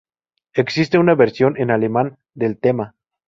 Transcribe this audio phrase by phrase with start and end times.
[0.55, 2.95] Existe una versión en alemán del tema.